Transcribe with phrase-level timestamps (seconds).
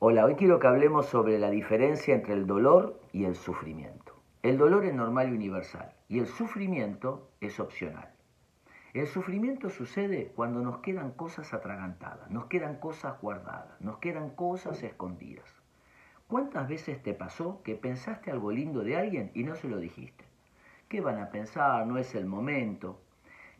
[0.00, 4.14] Hola, hoy quiero que hablemos sobre la diferencia entre el dolor y el sufrimiento.
[4.44, 8.08] El dolor es normal y universal y el sufrimiento es opcional.
[8.94, 14.80] El sufrimiento sucede cuando nos quedan cosas atragantadas, nos quedan cosas guardadas, nos quedan cosas
[14.84, 15.52] escondidas.
[16.28, 20.24] ¿Cuántas veces te pasó que pensaste algo lindo de alguien y no se lo dijiste?
[20.88, 21.84] ¿Qué van a pensar?
[21.88, 23.00] No es el momento.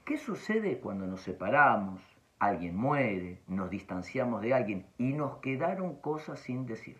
[0.04, 2.00] ¿Qué sucede cuando nos separamos?
[2.38, 6.98] Alguien muere, nos distanciamos de alguien y nos quedaron cosas sin decir.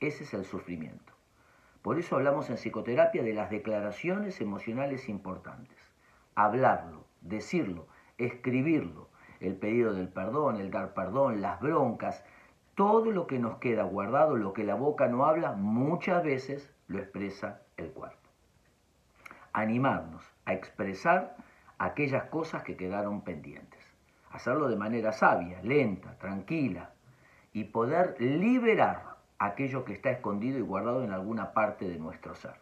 [0.00, 1.12] Ese es el sufrimiento.
[1.82, 5.78] Por eso hablamos en psicoterapia de las declaraciones emocionales importantes.
[6.34, 7.86] Hablarlo, decirlo,
[8.18, 9.08] escribirlo,
[9.40, 12.24] el pedido del perdón, el dar perdón, las broncas,
[12.74, 16.98] todo lo que nos queda guardado, lo que la boca no habla, muchas veces lo
[16.98, 18.16] expresa el cuerpo.
[19.52, 21.36] Animarnos a expresar
[21.78, 23.77] aquellas cosas que quedaron pendientes
[24.30, 26.90] hacerlo de manera sabia, lenta, tranquila,
[27.52, 32.54] y poder liberar aquello que está escondido y guardado en alguna parte de nuestro ser.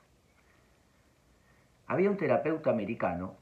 [1.87, 3.35] Había un terapeuta americano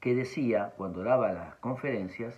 [0.00, 2.34] que decía, cuando daba las conferencias,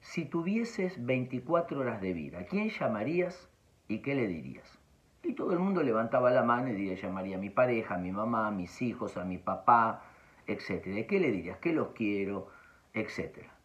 [0.00, 3.48] si tuvieses 24 horas de vida, ¿a quién llamarías
[3.88, 4.78] y qué le dirías?
[5.22, 8.12] Y todo el mundo levantaba la mano y diría, llamaría a mi pareja, a mi
[8.12, 10.04] mamá, a mis hijos, a mi papá,
[10.46, 11.06] etc.
[11.08, 11.58] ¿Qué le dirías?
[11.58, 12.48] ¿Qué los quiero?
[12.94, 13.55] Etcétera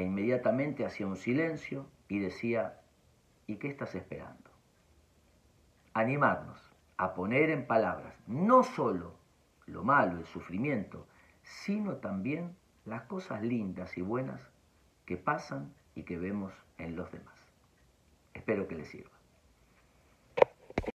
[0.00, 2.80] e inmediatamente hacía un silencio y decía,
[3.46, 4.50] ¿y qué estás esperando?
[5.92, 6.58] Animarnos
[6.96, 9.14] a poner en palabras no solo
[9.66, 11.06] lo malo, el sufrimiento,
[11.42, 14.40] sino también las cosas lindas y buenas
[15.04, 17.38] que pasan y que vemos en los demás.
[18.32, 19.19] Espero que les sirva.